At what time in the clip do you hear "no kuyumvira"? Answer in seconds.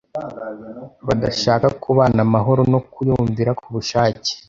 2.73-3.51